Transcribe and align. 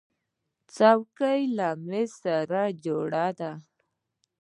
چوکۍ 0.75 1.41
له 1.57 1.69
مېز 1.87 2.11
سره 2.23 2.61
جوړه 2.85 3.27
ده. 3.39 3.51